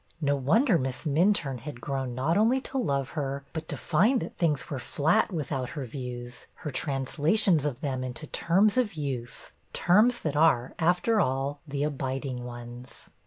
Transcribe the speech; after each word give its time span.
No 0.19 0.35
wonder 0.35 0.79
Miss 0.79 1.05
Minturne 1.05 1.59
had 1.59 1.79
grown 1.79 2.15
not 2.15 2.35
only 2.35 2.59
to 2.61 2.79
love 2.79 3.09
her, 3.11 3.45
but 3.53 3.67
to 3.67 3.77
find 3.77 4.19
that 4.19 4.35
things 4.35 4.67
were 4.67 4.79
flat 4.79 5.31
without 5.31 5.69
her 5.69 5.85
views, 5.85 6.47
her 6.55 6.71
translations 6.71 7.67
of 7.67 7.81
them 7.81 8.03
into 8.03 8.25
terms 8.25 8.77
of 8.79 8.95
youth, 8.95 9.51
terms 9.73 10.21
that 10.21 10.35
are, 10.35 10.73
after 10.79 11.21
all, 11.21 11.59
the 11.67 11.83
abiding 11.83 12.43
ones. 12.43 13.11